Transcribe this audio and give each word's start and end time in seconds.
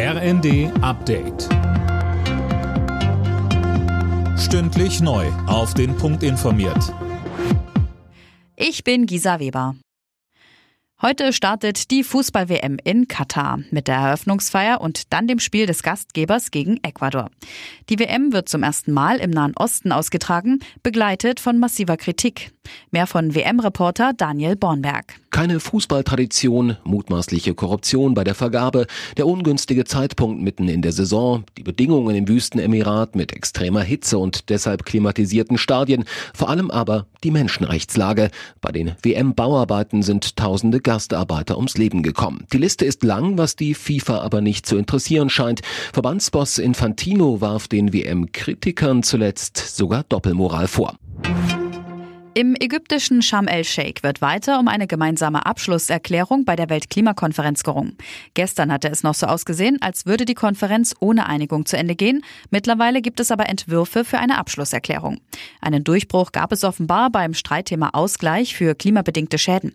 RND 0.00 0.70
Update. 0.80 1.48
Stündlich 4.38 5.00
neu. 5.00 5.26
Auf 5.48 5.74
den 5.74 5.96
Punkt 5.96 6.22
informiert. 6.22 6.94
Ich 8.54 8.84
bin 8.84 9.06
Gisa 9.06 9.40
Weber. 9.40 9.74
Heute 11.02 11.32
startet 11.32 11.90
die 11.90 12.04
Fußball-WM 12.04 12.78
in 12.84 13.08
Katar 13.08 13.58
mit 13.72 13.88
der 13.88 13.96
Eröffnungsfeier 13.96 14.80
und 14.80 15.12
dann 15.12 15.26
dem 15.26 15.40
Spiel 15.40 15.66
des 15.66 15.82
Gastgebers 15.82 16.52
gegen 16.52 16.76
Ecuador. 16.84 17.28
Die 17.88 17.98
WM 17.98 18.32
wird 18.32 18.48
zum 18.48 18.62
ersten 18.62 18.92
Mal 18.92 19.18
im 19.18 19.30
Nahen 19.30 19.56
Osten 19.56 19.90
ausgetragen, 19.90 20.60
begleitet 20.84 21.40
von 21.40 21.58
massiver 21.58 21.96
Kritik. 21.96 22.52
Mehr 22.90 23.06
von 23.06 23.34
WM-Reporter 23.34 24.12
Daniel 24.16 24.56
Bornberg. 24.56 25.14
Keine 25.30 25.60
Fußballtradition, 25.60 26.78
mutmaßliche 26.84 27.54
Korruption 27.54 28.14
bei 28.14 28.24
der 28.24 28.34
Vergabe, 28.34 28.86
der 29.16 29.26
ungünstige 29.26 29.84
Zeitpunkt 29.84 30.42
mitten 30.42 30.68
in 30.68 30.80
der 30.80 30.92
Saison, 30.92 31.44
die 31.58 31.62
Bedingungen 31.62 32.16
im 32.16 32.26
Wüstenemirat 32.28 33.14
mit 33.14 33.32
extremer 33.32 33.82
Hitze 33.82 34.18
und 34.18 34.48
deshalb 34.48 34.86
klimatisierten 34.86 35.58
Stadien, 35.58 36.04
vor 36.34 36.48
allem 36.48 36.70
aber 36.70 37.06
die 37.24 37.30
Menschenrechtslage. 37.30 38.30
Bei 38.60 38.72
den 38.72 38.92
WM-Bauarbeiten 39.02 40.02
sind 40.02 40.36
tausende 40.36 40.80
Gastarbeiter 40.80 41.56
ums 41.56 41.76
Leben 41.76 42.02
gekommen. 42.02 42.46
Die 42.52 42.58
Liste 42.58 42.84
ist 42.84 43.04
lang, 43.04 43.36
was 43.38 43.54
die 43.54 43.74
FIFA 43.74 44.20
aber 44.20 44.40
nicht 44.40 44.66
zu 44.66 44.76
interessieren 44.76 45.30
scheint. 45.30 45.60
Verbandsboss 45.92 46.58
Infantino 46.58 47.40
warf 47.40 47.68
den 47.68 47.92
WM-Kritikern 47.92 49.02
zuletzt 49.02 49.58
sogar 49.76 50.04
Doppelmoral 50.04 50.68
vor. 50.68 50.94
Im 52.38 52.54
ägyptischen 52.54 53.20
Sharm 53.20 53.48
el-Sheikh 53.48 54.04
wird 54.04 54.20
weiter 54.20 54.60
um 54.60 54.68
eine 54.68 54.86
gemeinsame 54.86 55.44
Abschlusserklärung 55.44 56.44
bei 56.44 56.54
der 56.54 56.70
Weltklimakonferenz 56.70 57.64
gerungen. 57.64 57.98
Gestern 58.34 58.70
hatte 58.70 58.88
es 58.88 59.02
noch 59.02 59.16
so 59.16 59.26
ausgesehen, 59.26 59.82
als 59.82 60.06
würde 60.06 60.24
die 60.24 60.36
Konferenz 60.36 60.94
ohne 61.00 61.26
Einigung 61.26 61.66
zu 61.66 61.76
Ende 61.76 61.96
gehen. 61.96 62.22
Mittlerweile 62.50 63.02
gibt 63.02 63.18
es 63.18 63.32
aber 63.32 63.48
Entwürfe 63.48 64.04
für 64.04 64.20
eine 64.20 64.38
Abschlusserklärung. 64.38 65.18
Einen 65.60 65.82
Durchbruch 65.82 66.30
gab 66.30 66.52
es 66.52 66.62
offenbar 66.62 67.10
beim 67.10 67.34
Streitthema 67.34 67.90
Ausgleich 67.92 68.54
für 68.54 68.76
klimabedingte 68.76 69.36
Schäden. 69.36 69.74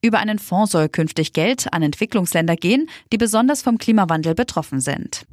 Über 0.00 0.18
einen 0.18 0.38
Fonds 0.38 0.72
soll 0.72 0.88
künftig 0.88 1.34
Geld 1.34 1.70
an 1.74 1.82
Entwicklungsländer 1.82 2.56
gehen, 2.56 2.88
die 3.12 3.18
besonders 3.18 3.60
vom 3.60 3.76
Klimawandel 3.76 4.34
betroffen 4.34 4.80
sind. 4.80 5.26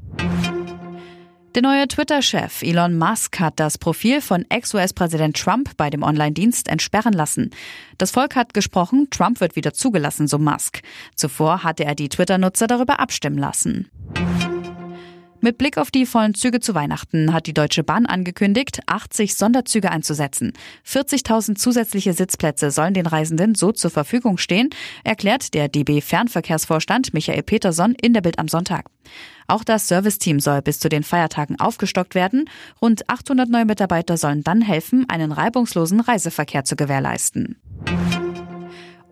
Der 1.55 1.61
neue 1.61 1.87
Twitter-Chef 1.87 2.63
Elon 2.63 2.97
Musk 2.97 3.39
hat 3.39 3.61
das 3.61 3.77
Profil 3.77 4.19
von 4.19 4.43
Ex-US-Präsident 4.49 5.37
Trump 5.37 5.77
bei 5.77 5.89
dem 5.89 6.03
Online-Dienst 6.03 6.67
entsperren 6.67 7.13
lassen. 7.13 7.51
Das 7.97 8.11
Volk 8.11 8.35
hat 8.35 8.53
gesprochen, 8.53 9.07
Trump 9.09 9.39
wird 9.39 9.55
wieder 9.55 9.73
zugelassen, 9.73 10.27
so 10.27 10.37
Musk. 10.37 10.81
Zuvor 11.15 11.63
hatte 11.63 11.85
er 11.85 11.95
die 11.95 12.09
Twitter-Nutzer 12.09 12.67
darüber 12.67 12.99
abstimmen 12.99 13.37
lassen. 13.37 13.89
Mit 15.45 15.59
Blick 15.59 15.77
auf 15.77 15.91
die 15.91 16.07
vollen 16.07 16.33
Züge 16.33 16.59
zu 16.59 16.73
Weihnachten 16.73 17.31
hat 17.31 17.45
die 17.45 17.53
Deutsche 17.53 17.83
Bahn 17.83 18.07
angekündigt, 18.07 18.79
80 18.87 19.35
Sonderzüge 19.35 19.91
einzusetzen. 19.91 20.53
40.000 20.87 21.53
zusätzliche 21.53 22.13
Sitzplätze 22.13 22.71
sollen 22.71 22.95
den 22.95 23.05
Reisenden 23.05 23.53
so 23.53 23.71
zur 23.71 23.91
Verfügung 23.91 24.39
stehen, 24.39 24.71
erklärt 25.03 25.53
der 25.53 25.67
DB 25.67 26.01
Fernverkehrsvorstand 26.01 27.13
Michael 27.13 27.43
Peterson 27.43 27.93
in 28.01 28.13
der 28.13 28.21
Bild 28.21 28.39
am 28.39 28.47
Sonntag. 28.47 28.87
Auch 29.45 29.63
das 29.63 29.87
Serviceteam 29.87 30.39
soll 30.39 30.63
bis 30.63 30.79
zu 30.79 30.89
den 30.89 31.03
Feiertagen 31.03 31.59
aufgestockt 31.59 32.15
werden. 32.15 32.49
Rund 32.81 33.07
800 33.07 33.47
neue 33.47 33.65
Mitarbeiter 33.65 34.17
sollen 34.17 34.43
dann 34.43 34.63
helfen, 34.63 35.05
einen 35.09 35.31
reibungslosen 35.31 35.99
Reiseverkehr 35.99 36.65
zu 36.65 36.75
gewährleisten. 36.75 37.55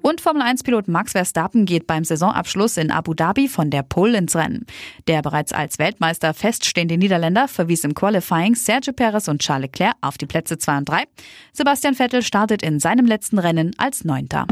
Und 0.03 0.19
Formel-1-Pilot 0.19 0.89
Max 0.89 1.13
Verstappen 1.13 1.65
geht 1.65 1.87
beim 1.87 2.03
Saisonabschluss 2.03 2.75
in 2.75 2.91
Abu 2.91 3.13
Dhabi 3.13 3.47
von 3.47 3.69
der 3.69 3.83
Pole 3.83 4.17
ins 4.17 4.35
Rennen. 4.35 4.65
Der 5.07 5.21
bereits 5.21 5.53
als 5.53 5.79
Weltmeister 5.79 6.33
feststehende 6.33 6.97
Niederländer 6.97 7.47
verwies 7.47 7.85
im 7.85 7.95
Qualifying 7.95 8.53
Sergio 8.53 8.91
Perez 8.91 9.29
und 9.29 9.41
Charles 9.41 9.63
Leclerc 9.63 9.95
auf 10.01 10.17
die 10.17 10.25
Plätze 10.25 10.57
2 10.57 10.79
und 10.79 10.89
3. 10.89 11.03
Sebastian 11.53 11.95
Vettel 11.95 12.21
startet 12.21 12.61
in 12.63 12.81
seinem 12.81 13.05
letzten 13.05 13.39
Rennen 13.39 13.71
als 13.77 14.03
Neunter. 14.03 14.45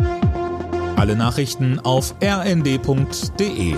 Alle 0.95 1.17
Nachrichten 1.17 1.79
auf 1.79 2.15
rnd.de 2.23 3.75